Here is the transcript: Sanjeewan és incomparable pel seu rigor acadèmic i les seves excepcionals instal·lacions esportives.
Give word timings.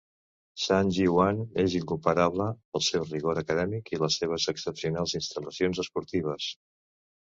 Sanjeewan 0.61 1.41
és 1.63 1.75
incomparable 1.79 2.47
pel 2.77 2.85
seu 2.87 3.05
rigor 3.11 3.41
acadèmic 3.43 3.93
i 3.97 4.01
les 4.05 4.19
seves 4.23 4.49
excepcionals 4.55 5.15
instal·lacions 5.21 5.83
esportives. 5.85 6.49